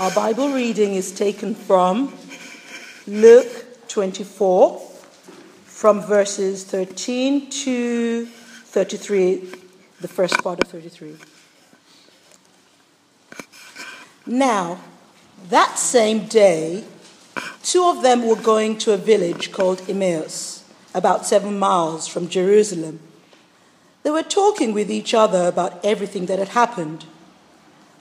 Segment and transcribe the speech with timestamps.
[0.00, 2.12] Our Bible reading is taken from
[3.06, 4.80] Luke 24,
[5.66, 9.54] from verses 13 to 33,
[10.00, 11.14] the first part of 33.
[14.26, 14.80] Now,
[15.48, 16.82] that same day,
[17.62, 22.98] two of them were going to a village called Emmaus, about seven miles from Jerusalem.
[24.02, 27.04] They were talking with each other about everything that had happened.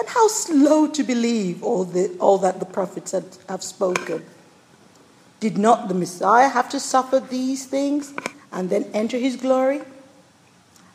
[0.00, 4.24] and how slow to believe all, the, all that the prophets had, have spoken.
[5.40, 8.14] Did not the Messiah have to suffer these things
[8.50, 9.82] and then enter his glory?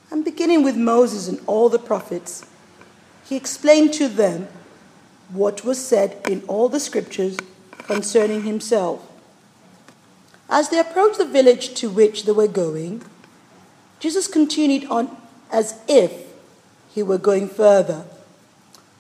[0.10, 2.48] And beginning with Moses and all the prophets,
[3.24, 4.48] he explained to them
[5.30, 7.38] what was said in all the scriptures
[7.78, 9.08] concerning himself.
[10.50, 13.04] As they approached the village to which they were going,
[14.00, 15.16] Jesus continued on
[15.52, 16.12] as if
[16.90, 18.06] he were going further.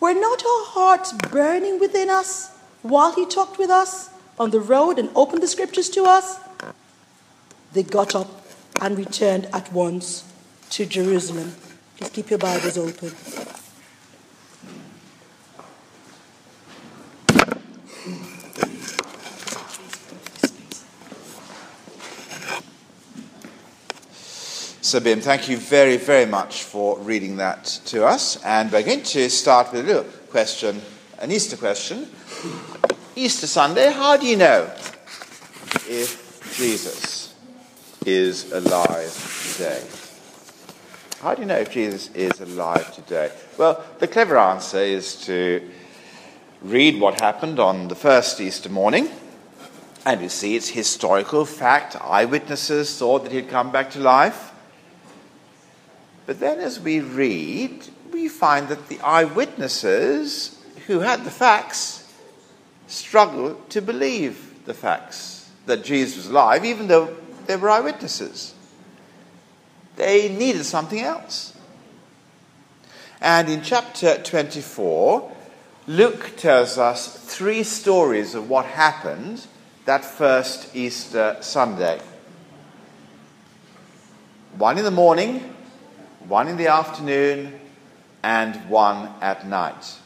[0.00, 2.50] Were not our hearts burning within us
[2.82, 6.38] while he talked with us on the road and opened the scriptures to us?
[7.72, 8.28] They got up
[8.80, 10.24] and returned at once
[10.70, 11.54] to Jerusalem.
[11.96, 13.47] Please keep your Bibles open.
[24.88, 28.42] Sabim, thank you very, very much for reading that to us.
[28.42, 30.80] And we're going to start with a little question,
[31.18, 32.08] an Easter question.
[33.14, 34.62] Easter Sunday, how do you know
[35.86, 37.34] if Jesus
[38.06, 39.12] is alive
[39.58, 39.84] today?
[41.20, 43.30] How do you know if Jesus is alive today?
[43.58, 45.68] Well, the clever answer is to
[46.62, 49.10] read what happened on the first Easter morning.
[50.06, 51.94] And you see, it's historical fact.
[52.00, 54.47] Eyewitnesses saw that he'd come back to life.
[56.28, 62.06] But then as we read, we find that the eyewitnesses who had the facts
[62.86, 68.52] struggled to believe the facts that Jesus was alive, even though they were eyewitnesses.
[69.96, 71.54] They needed something else.
[73.22, 75.32] And in chapter 24,
[75.86, 79.46] Luke tells us three stories of what happened
[79.86, 82.02] that first Easter Sunday.
[84.58, 85.54] One in the morning,
[86.28, 87.58] one in the afternoon,
[88.22, 89.96] and one at night.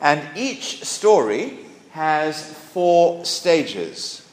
[0.00, 1.58] And each story
[1.90, 2.42] has
[2.72, 4.26] four stages.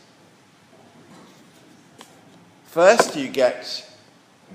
[2.66, 3.90] First, you get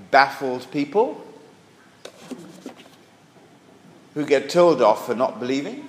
[0.09, 1.23] baffled people
[4.15, 5.87] who get told off for not believing,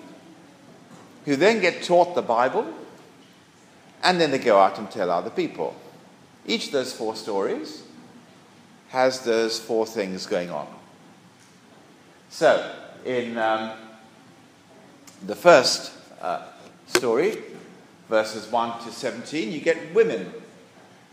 [1.25, 2.67] who then get taught the Bible,
[4.03, 5.75] and then they go out and tell other people.
[6.47, 7.83] Each of those four stories
[8.94, 10.69] has those four things going on.
[12.31, 12.73] So,
[13.05, 13.73] in um,
[15.26, 16.46] the first uh,
[16.87, 17.38] story,
[18.08, 20.32] verses 1 to 17, you get women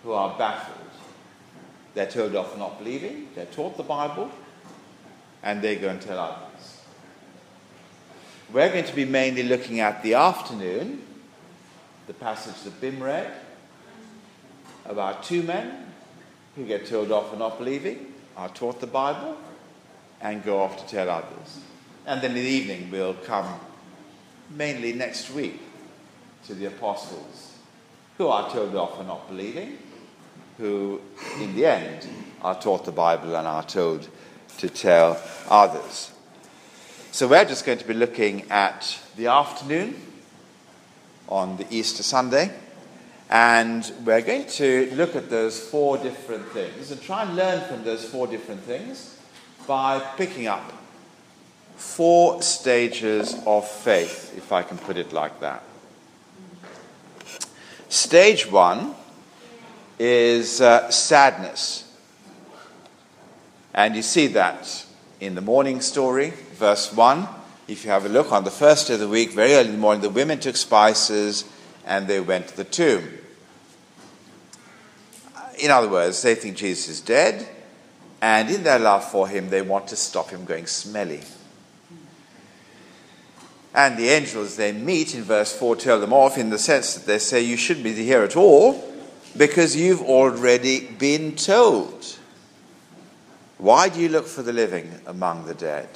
[0.03, 0.77] who are baffled.
[1.95, 4.29] They're told off not believing, they're taught the Bible,
[5.41, 6.81] and they go and tell others.
[8.53, 11.01] We're going to be mainly looking at the afternoon,
[12.05, 13.33] the passage that Bim read,
[14.85, 15.90] about two men
[16.55, 19.37] who get told off for not believing, are taught the Bible,
[20.21, 21.59] and go off to tell others.
[22.05, 23.59] And then in the evening, we'll come
[24.49, 25.59] mainly next week
[26.45, 27.55] to the apostles
[28.17, 29.77] who are told off for not believing,
[30.57, 31.01] who
[31.39, 32.07] in the end
[32.41, 34.07] are taught the Bible and are told
[34.57, 36.11] to tell others.
[37.11, 39.95] So we're just going to be looking at the afternoon
[41.27, 42.51] on the Easter Sunday.
[43.31, 47.83] And we're going to look at those four different things and try and learn from
[47.85, 49.17] those four different things
[49.65, 50.73] by picking up
[51.77, 55.63] four stages of faith, if I can put it like that.
[57.87, 58.95] Stage one
[59.97, 61.89] is uh, sadness.
[63.73, 64.85] And you see that
[65.21, 67.27] in the morning story, verse 1.
[67.69, 69.75] If you have a look on the first day of the week, very early in
[69.75, 71.45] the morning, the women took spices
[71.85, 73.20] and they went to the tomb.
[75.61, 77.47] In other words, they think Jesus is dead,
[78.21, 81.21] and in their love for him, they want to stop him going smelly.
[83.73, 87.05] And the angels they meet in verse 4 tell them off in the sense that
[87.05, 88.83] they say, You shouldn't be here at all
[89.37, 92.17] because you've already been told.
[93.57, 95.87] Why do you look for the living among the dead?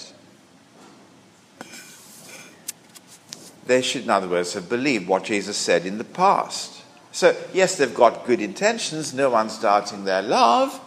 [3.66, 6.75] They should, in other words, have believed what Jesus said in the past.
[7.16, 10.78] So, yes, they've got good intentions, no one's doubting their love,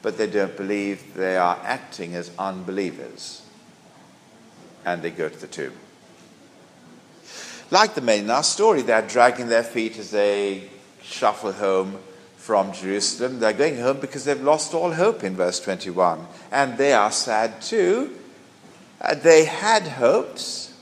[0.00, 3.42] but they don't believe they are acting as unbelievers
[4.86, 5.74] and they go to the tomb.
[7.70, 10.70] Like the men in our story, they're dragging their feet as they
[11.02, 11.98] shuffle home
[12.38, 13.38] from Jerusalem.
[13.38, 16.26] They're going home because they've lost all hope in verse 21.
[16.50, 18.16] And they are sad too.
[18.98, 20.72] Uh, they had hopes,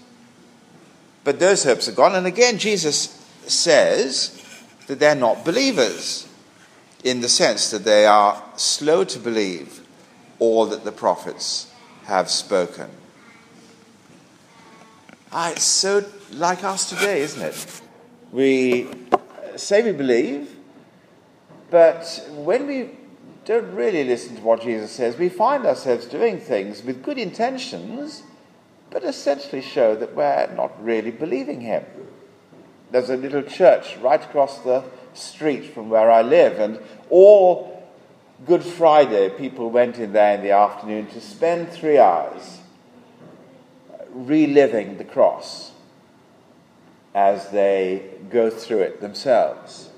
[1.25, 2.15] but those hopes are gone.
[2.15, 4.43] And again, Jesus says
[4.87, 6.29] that they're not believers
[7.05, 9.81] in the sense that they are slow to believe
[10.39, 11.73] all that the prophets
[12.05, 12.91] have spoken.
[15.33, 17.83] Ah, it's so like us today, isn't it?
[18.33, 18.89] We
[19.57, 20.57] say we believe,
[21.71, 22.91] but when we
[23.45, 28.23] don't really listen to what Jesus says, we find ourselves doing things with good intentions,
[28.91, 31.85] but essentially show that we're not really believing Him.
[32.91, 34.85] There's a little church right across the
[35.15, 36.79] street from where I live, and
[37.09, 37.71] all
[38.47, 42.61] Good Friday, people went in there in the afternoon to spend three hours
[44.09, 45.73] reliving the cross
[47.15, 49.91] as they go through it themselves,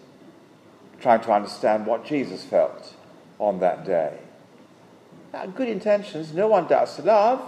[1.01, 2.95] trying to understand what Jesus felt
[3.39, 4.19] on that day.
[5.33, 7.41] Now, good intentions, no one doubts the love,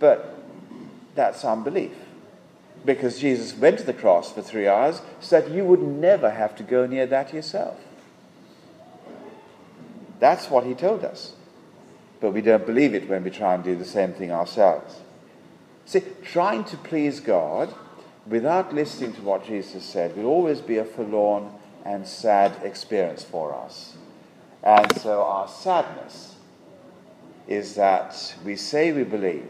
[0.00, 0.38] but
[1.14, 1.92] that's unbelief.
[2.84, 6.56] Because Jesus went to the cross for three hours so that you would never have
[6.56, 7.78] to go near that yourself.
[10.20, 11.32] That's what he told us
[12.20, 15.00] but we don't believe it when we try and do the same thing ourselves.
[15.86, 17.72] See, trying to please God
[18.26, 21.50] without listening to what Jesus said will always be a forlorn
[21.84, 23.96] and sad experience for us.
[24.62, 26.34] And so our sadness
[27.46, 29.48] is that we say we believe,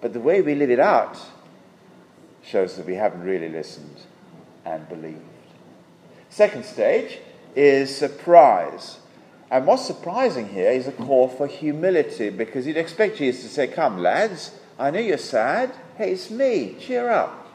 [0.00, 1.16] but the way we live it out
[2.50, 4.00] shows that we haven't really listened
[4.64, 5.20] and believed.
[6.28, 7.18] Second stage
[7.54, 8.98] is surprise.
[9.50, 13.66] And what's surprising here is a call for humility because you'd expect Jesus to say,
[13.66, 15.72] Come, lads, I know you're sad.
[15.96, 16.76] Hey, it's me.
[16.80, 17.46] Cheer up.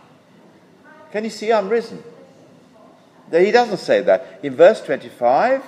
[1.11, 2.03] Can you see I'm risen?
[3.31, 4.39] He doesn't say that.
[4.43, 5.63] In verse 25,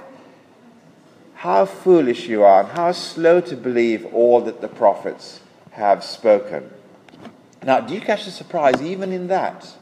[1.36, 5.40] how foolish you are and how slow to believe all that the prophets
[5.72, 6.70] have spoken.
[7.68, 9.76] Now, do you catch the surprise even in that?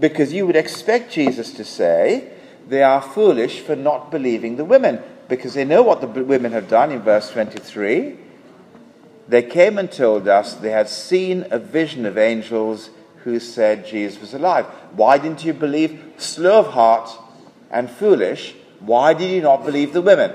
[0.00, 2.32] Because you would expect Jesus to say,
[2.68, 6.68] they are foolish for not believing the women because they know what the women have
[6.68, 8.18] done in verse 23.
[9.28, 14.20] They came and told us they had seen a vision of angels who said Jesus
[14.20, 14.66] was alive.
[14.90, 16.02] Why didn't you believe?
[16.16, 17.08] Slow of heart
[17.70, 18.56] and foolish.
[18.80, 20.32] Why did you not believe the women?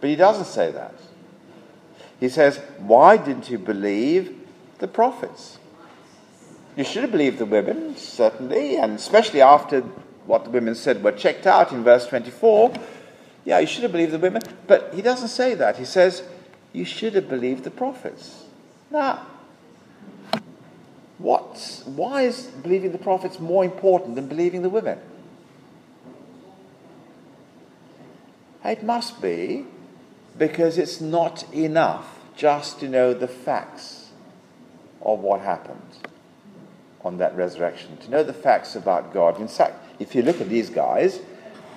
[0.00, 0.94] But he doesn't say that.
[2.20, 4.37] He says, Why didn't you believe
[4.78, 5.58] the prophets.
[6.76, 9.80] You should have believed the women, certainly, and especially after
[10.26, 12.72] what the women said were checked out in verse 24.
[13.44, 15.78] Yeah, you should have believed the women, but he doesn't say that.
[15.78, 16.22] He says,
[16.72, 18.44] You should have believed the prophets.
[18.90, 19.26] Now,
[21.18, 25.00] what, why is believing the prophets more important than believing the women?
[28.64, 29.66] It must be
[30.36, 33.97] because it's not enough just to know the facts
[35.02, 35.80] of what happened
[37.04, 39.40] on that resurrection, to know the facts about God.
[39.40, 41.20] In fact, if you look at these guys,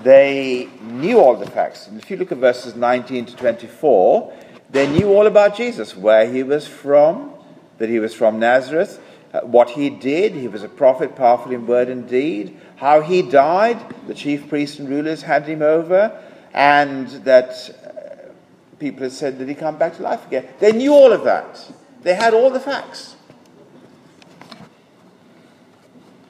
[0.03, 1.87] they knew all the facts.
[1.87, 4.33] And if you look at verses 19 to 24,
[4.71, 7.33] they knew all about Jesus, where he was from,
[7.77, 8.99] that he was from Nazareth,
[9.33, 10.33] uh, what he did.
[10.33, 12.59] He was a prophet, powerful in word and deed.
[12.77, 16.19] How he died, the chief priests and rulers handed him over,
[16.53, 17.49] and that
[17.85, 18.31] uh,
[18.79, 20.47] people had said that he come back to life again.
[20.59, 21.71] They knew all of that.
[22.03, 23.15] They had all the facts.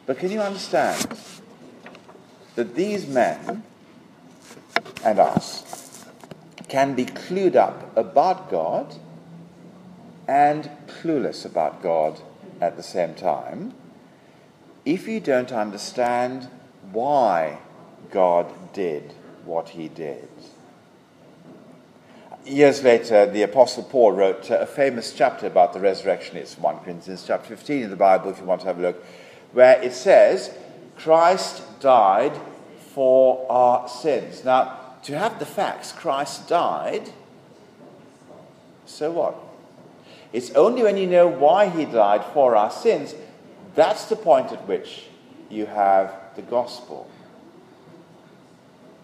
[0.05, 1.17] But can you understand
[2.55, 3.63] that these men
[5.03, 6.05] and us
[6.67, 8.95] can be clued up about God
[10.27, 12.21] and clueless about God
[12.59, 13.73] at the same time
[14.85, 16.49] if you don't understand
[16.91, 17.59] why
[18.09, 19.13] God did
[19.45, 20.29] what he did.
[22.45, 26.37] Years later, the Apostle Paul wrote uh, a famous chapter about the resurrection.
[26.37, 29.03] It's 1 Corinthians chapter 15 in the Bible, if you want to have a look,
[29.53, 30.51] where it says,
[30.97, 32.33] Christ died
[32.93, 34.43] for our sins.
[34.43, 37.11] Now, to have the facts, Christ died,
[38.87, 39.35] so what?
[40.33, 43.13] It's only when you know why he died for our sins,
[43.75, 45.05] that's the point at which
[45.49, 47.07] you have the gospel.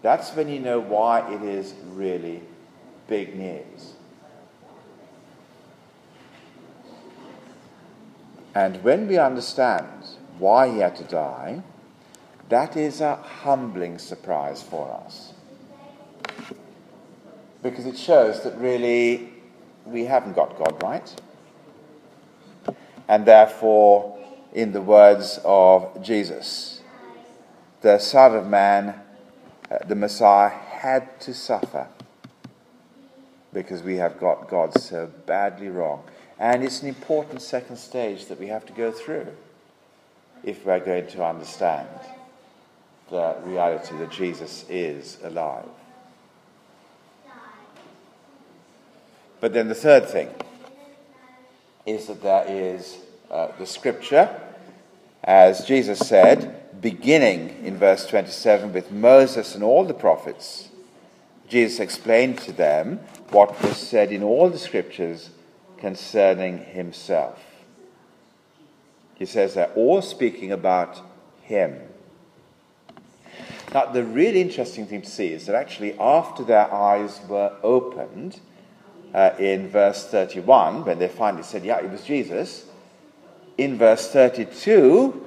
[0.02, 2.42] That's when you know why it is really
[3.08, 3.94] big news.
[8.54, 10.04] And when we understand
[10.38, 11.62] why he had to die,
[12.48, 15.32] that is a humbling surprise for us.
[17.62, 19.32] Because it shows that really
[19.84, 21.20] we haven't got God right.
[23.08, 24.18] And therefore,
[24.52, 26.82] in the words of Jesus,
[27.80, 28.94] the Son of Man,
[29.70, 31.88] uh, the Messiah, had to suffer
[33.62, 36.04] because we have got God so badly wrong.
[36.38, 39.26] And it's an important second stage that we have to go through
[40.44, 41.88] if we're going to understand
[43.10, 45.66] the reality that Jesus is alive.
[49.40, 50.30] But then the third thing
[51.84, 52.98] is that there is
[53.28, 54.40] uh, the scripture,
[55.24, 60.68] as Jesus said, beginning in verse 27 with Moses and all the prophets.
[61.48, 62.98] Jesus explained to them
[63.30, 65.30] what was said in all the scriptures
[65.78, 67.42] concerning himself.
[69.14, 71.00] He says they're all speaking about
[71.42, 71.80] him.
[73.74, 78.40] Now, the really interesting thing to see is that actually, after their eyes were opened,
[79.14, 82.66] uh, in verse 31, when they finally said, Yeah, it was Jesus,
[83.56, 85.24] in verse 32,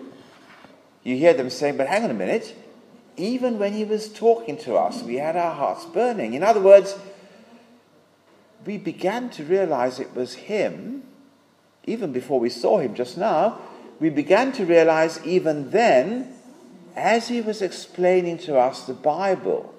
[1.04, 2.56] you hear them saying, But hang on a minute,
[3.18, 6.34] even when he was talking to us, we had our hearts burning.
[6.34, 6.98] In other words,
[8.66, 11.04] we began to realize it was him,
[11.86, 13.60] even before we saw him just now.
[14.00, 16.34] We began to realize even then
[16.96, 19.74] as he was explaining to us the Bible,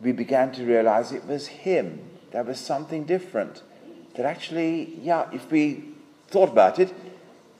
[0.00, 2.00] we began to realize it was him.
[2.32, 3.62] There was something different.
[4.14, 5.84] That actually, yeah, if we
[6.28, 6.92] thought about it,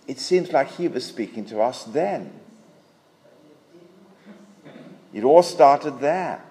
[0.09, 2.33] it seems like he was speaking to us then.
[5.13, 6.43] It all started there.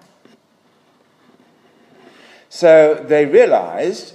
[2.48, 4.14] So they realized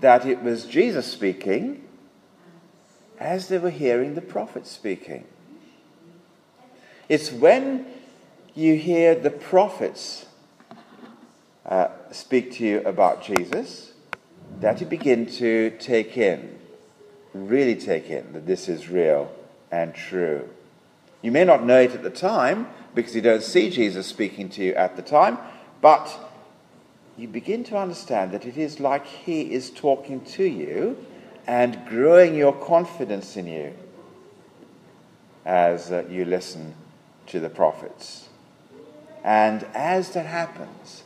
[0.00, 1.84] that it was Jesus speaking
[3.18, 5.24] as they were hearing the prophet speaking.
[7.08, 7.86] It's when
[8.54, 10.26] you hear the prophets
[11.66, 13.92] uh, speak to you about Jesus
[14.60, 16.58] that you begin to take in,
[17.32, 19.30] really take in that this is real
[19.70, 20.48] and true.
[21.22, 24.64] You may not know it at the time because you don't see Jesus speaking to
[24.64, 25.38] you at the time,
[25.80, 26.16] but
[27.16, 30.96] you begin to understand that it is like He is talking to you
[31.46, 33.74] and growing your confidence in you
[35.44, 36.74] as uh, you listen
[37.26, 38.28] to the prophets.
[39.22, 41.02] And as that happens,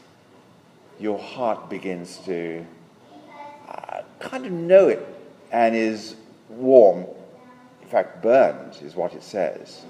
[0.99, 2.65] your heart begins to
[3.69, 5.07] uh, kind of know it
[5.53, 6.17] and is
[6.49, 7.07] warm,
[7.83, 9.83] in fact, burned, is what it says.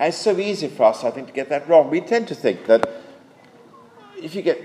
[0.00, 1.90] And it's so easy for us, I think, to get that wrong.
[1.90, 2.90] We tend to think that
[4.16, 4.58] if you get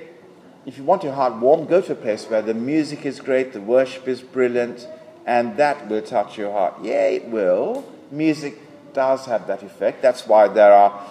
[0.65, 3.51] if you want your heart warm, go to a place where the music is great,
[3.51, 4.87] the worship is brilliant,
[5.25, 6.75] and that will touch your heart.
[6.81, 7.85] Yeah, it will.
[8.09, 8.57] Music
[8.93, 10.01] does have that effect.
[10.01, 11.05] That's why there are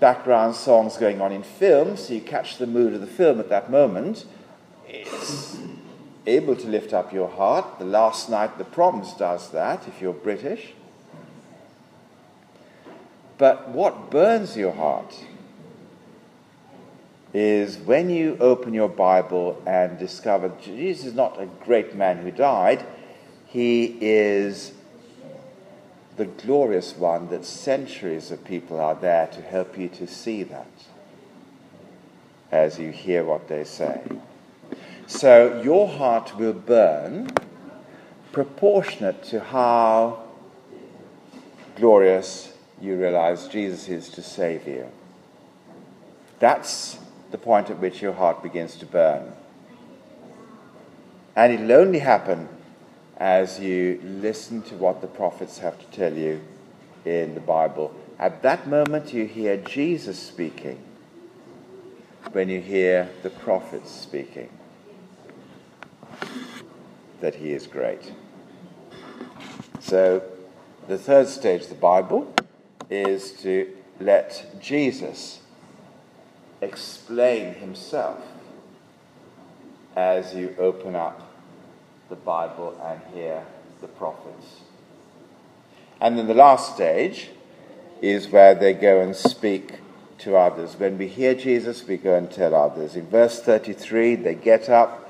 [0.00, 3.48] background songs going on in films, so you catch the mood of the film at
[3.50, 4.26] that moment.
[4.88, 5.56] It's
[6.26, 7.78] able to lift up your heart.
[7.78, 10.74] The Last Night the Proms does that if you're British.
[13.36, 15.24] But what burns your heart
[17.32, 22.30] is when you open your Bible and discover Jesus is not a great man who
[22.30, 22.86] died,
[23.46, 24.72] he is
[26.16, 30.70] the glorious one that centuries of people are there to help you to see that
[32.52, 34.00] as you hear what they say.
[35.08, 37.30] So your heart will burn
[38.30, 40.22] proportionate to how
[41.76, 44.86] glorious you realize Jesus is to save you.
[46.38, 46.98] That's
[47.30, 49.32] the point at which your heart begins to burn.
[51.36, 52.48] And it'll only happen
[53.16, 56.40] as you listen to what the prophets have to tell you
[57.04, 57.94] in the Bible.
[58.18, 60.78] At that moment, you hear Jesus speaking
[62.32, 64.48] when you hear the prophets speaking
[67.20, 68.12] that he is great.
[69.80, 70.22] So,
[70.88, 72.32] the third stage the Bible
[72.90, 73.68] is to
[74.00, 75.40] let Jesus
[76.60, 78.20] explain himself
[79.96, 81.20] as you open up
[82.08, 83.44] the Bible and hear
[83.80, 84.60] the prophets.
[86.00, 87.30] And then the last stage
[88.02, 89.74] is where they go and speak
[90.18, 90.78] to others.
[90.78, 92.96] When we hear Jesus, we go and tell others.
[92.96, 95.03] In verse 33, they get up,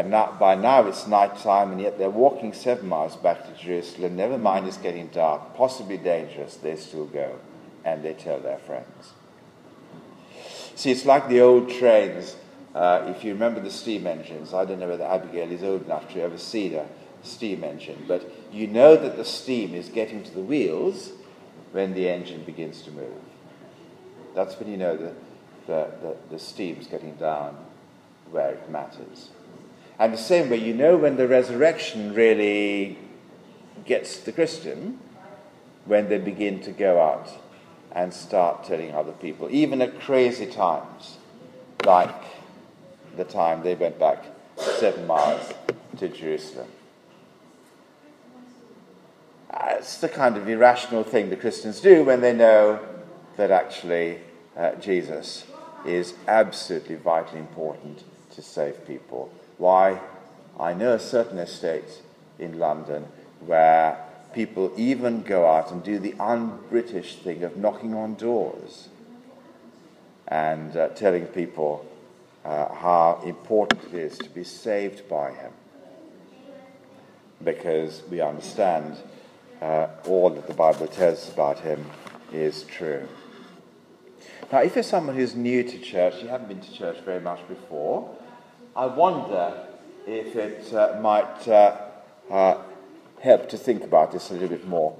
[0.00, 4.16] and by now it's night time, and yet they're walking seven miles back to Jerusalem.
[4.16, 6.56] Never mind, it's getting dark, possibly dangerous.
[6.56, 7.38] They still go,
[7.84, 9.12] and they tell their friends.
[10.74, 12.36] See, it's like the old trains.
[12.74, 16.12] Uh, if you remember the steam engines, I don't know whether Abigail is old enough
[16.12, 16.86] to ever see a
[17.22, 21.12] steam engine, but you know that the steam is getting to the wheels
[21.72, 23.22] when the engine begins to move.
[24.34, 25.14] That's when you know that
[25.66, 27.56] the, the, the getting down
[28.30, 29.30] where it matters.
[29.98, 32.98] And the same way, you know when the resurrection really
[33.84, 34.98] gets the Christian,
[35.86, 37.30] when they begin to go out
[37.92, 41.16] and start telling other people, even at crazy times,
[41.84, 42.14] like
[43.16, 44.24] the time they went back
[44.56, 45.52] seven miles
[45.98, 46.68] to Jerusalem.
[49.58, 52.80] It's the kind of irrational thing the Christians do when they know
[53.36, 54.18] that actually
[54.56, 55.44] uh, Jesus
[55.86, 58.02] is absolutely vitally important
[58.34, 59.30] to save people.
[59.58, 60.00] Why?
[60.58, 62.02] I know a certain estate
[62.38, 63.06] in London
[63.40, 68.88] where people even go out and do the un British thing of knocking on doors
[70.28, 71.86] and uh, telling people
[72.44, 75.52] uh, how important it is to be saved by Him.
[77.42, 78.96] Because we understand
[79.60, 81.84] uh, all that the Bible tells about Him
[82.32, 83.08] is true.
[84.52, 87.46] Now, if you're someone who's new to church, you haven't been to church very much
[87.48, 88.16] before,
[88.76, 89.68] I wonder
[90.06, 91.78] if it uh, might uh,
[92.30, 92.62] uh,
[93.22, 94.94] help to think about this a little bit more.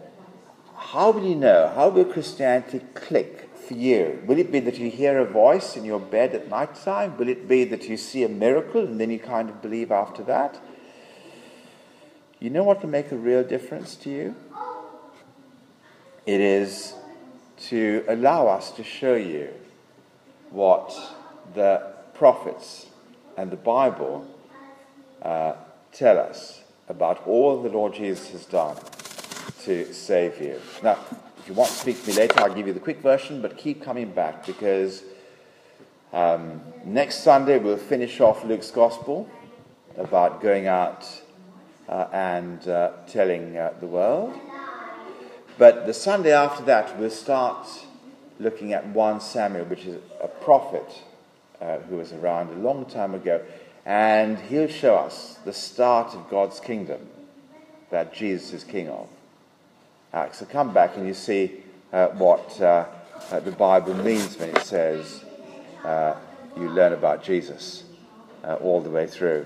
[0.75, 1.71] How will you know?
[1.75, 4.23] How will Christianity click for you?
[4.27, 7.19] Will it be that you hear a voice in your bed at night time?
[7.19, 10.23] Will it be that you see a miracle and then you kind of believe after
[10.23, 10.59] that?
[12.41, 14.37] You know what will make a real difference to you?
[16.25, 16.95] It is
[17.69, 19.51] to allow us to show you
[20.49, 20.99] what
[21.55, 22.87] the prophets
[23.37, 24.27] and the Bible
[25.23, 25.55] uh,
[25.93, 28.77] tell us about all the Lord Jesus has done
[29.63, 30.61] to save you.
[30.83, 30.99] Now,
[31.39, 33.57] if you want to speak to me later, I'll give you the quick version, but
[33.57, 35.03] keep coming back because
[36.13, 39.29] um, next Sunday we'll finish off Luke's Gospel
[39.97, 41.07] about going out
[41.89, 44.35] uh, and uh, telling uh, the world.
[45.59, 47.67] But the Sunday after that, we'll start
[48.39, 51.03] looking at 1 Samuel, which is a prophet
[51.61, 53.43] uh, who was around a long time ago
[53.85, 57.09] and he'll show us the start of God's kingdom
[57.91, 59.09] that Jesus is king of.
[60.13, 62.87] Uh, so come back and you see uh, what uh,
[63.31, 65.25] uh the Bible means when it says
[65.85, 66.15] uh,
[66.57, 67.85] you learn about Jesus
[68.61, 69.45] all the way through.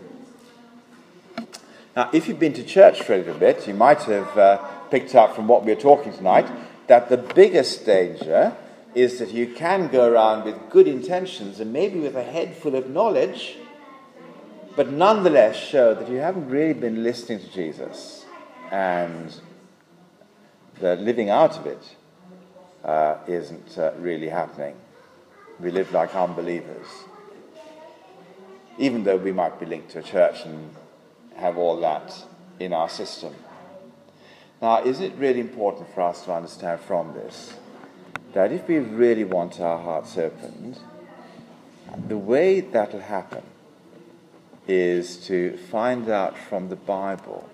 [1.96, 5.34] Now, if you've been to church for a little bit, you might have picked up
[5.34, 6.46] from what we're talking tonight
[6.86, 8.54] that the biggest danger
[8.94, 12.74] is that you can go around with good intentions and maybe with a head full
[12.74, 13.56] of knowledge
[14.76, 18.24] but nonetheless show that you haven't really been listening to Jesus
[18.70, 19.34] and
[20.80, 21.96] the living out of it
[22.84, 24.74] uh, not uh, really happening.
[25.58, 26.86] We live like unbelievers.
[28.78, 30.74] Even though we might be linked to a church and
[31.36, 32.14] have all that
[32.58, 33.34] in our system.
[34.62, 37.54] Now, is it really important for us to understand from this
[38.32, 40.78] that if we really want our hearts opened,
[42.08, 43.42] the way that will happen
[44.68, 47.48] is to find out from the Bible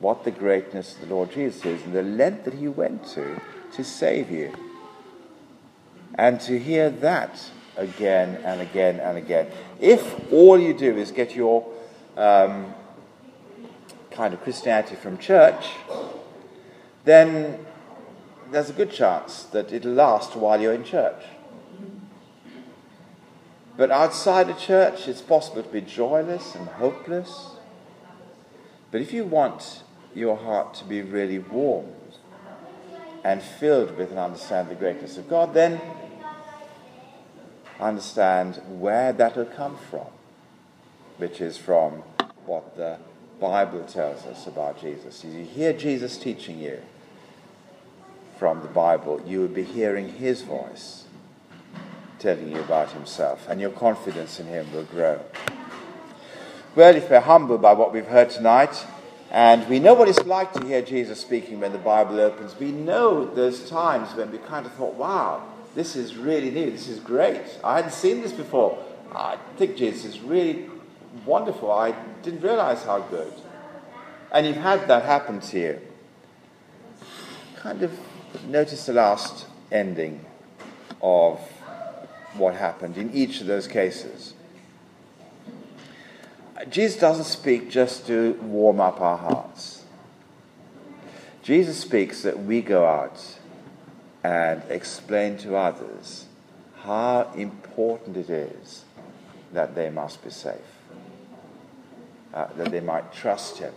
[0.00, 3.40] what the greatness of the Lord Jesus is and the length that he went to
[3.74, 4.52] to save you.
[6.16, 9.46] And to hear that again and again and again.
[9.78, 11.70] If all you do is get your
[12.16, 12.74] um,
[14.10, 15.70] kind of Christianity from church,
[17.04, 17.64] then
[18.50, 21.22] there's a good chance that it'll last while you're in church.
[23.76, 27.50] But outside of church, it's possible to be joyless and hopeless.
[28.90, 29.82] But if you want
[30.14, 31.94] your heart to be really warmed
[33.22, 35.80] and filled with and understand the greatness of God, then
[37.78, 40.08] understand where that will come from,
[41.18, 42.02] which is from
[42.44, 42.98] what the
[43.40, 45.24] Bible tells us about Jesus.
[45.24, 46.82] You hear Jesus teaching you
[48.40, 51.04] from the Bible, you will be hearing his voice
[52.18, 55.20] telling you about himself, and your confidence in him will grow.
[56.74, 58.86] Well, if we're humbled by what we've heard tonight,
[59.30, 62.72] and we know what it's like to hear Jesus speaking when the Bible opens, we
[62.72, 65.42] know those times when we kind of thought, wow,
[65.74, 67.42] this is really new, this is great.
[67.62, 68.78] I hadn't seen this before.
[69.14, 70.70] I think Jesus is really
[71.26, 71.70] wonderful.
[71.70, 73.34] I didn't realize how good.
[74.32, 75.80] And you've had that happen to you.
[77.56, 77.92] Kind of
[78.46, 80.24] notice the last ending
[81.02, 81.38] of
[82.34, 84.34] what happened in each of those cases.
[86.68, 89.84] Jesus doesn't speak just to warm up our hearts.
[91.42, 93.38] Jesus speaks that we go out
[94.22, 96.26] and explain to others
[96.82, 98.84] how important it is
[99.52, 100.54] that they must be safe,
[102.34, 103.72] uh, that they might trust Him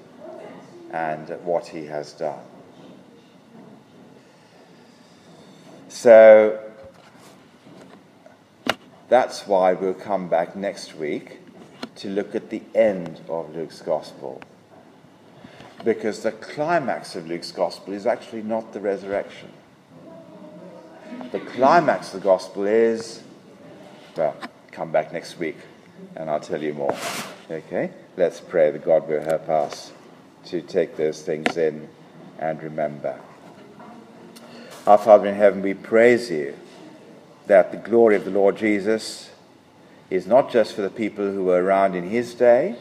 [0.92, 2.44] and what He has done.
[5.94, 6.60] So
[9.10, 11.38] that's why we'll come back next week
[11.98, 14.42] to look at the end of Luke's Gospel.
[15.86, 19.52] Because the climax of Luke's Gospel is actually not the resurrection.
[21.32, 23.22] The climax of the Gospel is,
[24.18, 24.36] well,
[24.72, 25.58] come back next week
[26.16, 26.98] and I'll tell you more.
[27.52, 27.92] Okay?
[28.18, 29.92] Let's pray that God will help us
[30.46, 31.88] to take those things in
[32.40, 33.20] and remember.
[34.86, 36.56] Our Father in heaven, we praise you
[37.48, 39.32] that the glory of the Lord Jesus
[40.10, 42.76] is not just for the people who were around in his day,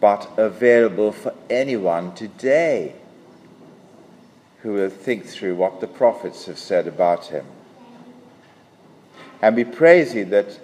[0.00, 2.94] but available for anyone today
[4.62, 7.44] who will think through what the prophets have said about him.
[9.42, 10.58] And we praise you that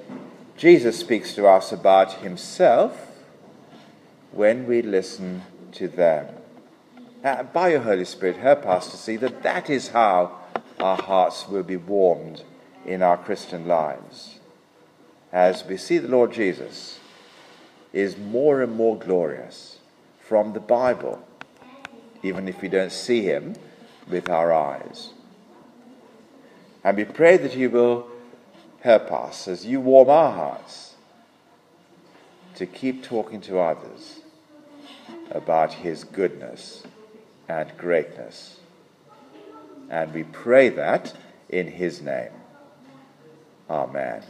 [0.57, 3.09] Jesus speaks to us about himself
[4.33, 6.29] when we listen to them.
[7.25, 10.31] Uh, by your Holy Spirit, help us to see that that is how
[10.79, 12.45] our hearts will be warmed
[12.85, 14.41] in our Christian lives.
[15.33, 16.99] As we see the Lord Jesus
[17.95, 19.79] is more and more glorious
[20.21, 21.27] from the Bible,
[22.23, 23.55] even if we don't see him
[24.07, 25.15] with our eyes.
[26.85, 28.07] And we pray that you will
[28.81, 30.97] help us as you warm our hearts
[32.57, 34.21] to keep talking to others
[35.31, 36.83] about his goodness
[37.49, 38.59] and greatness.
[39.91, 41.15] And we pray that
[41.49, 42.31] in his name.
[43.69, 44.23] Amen.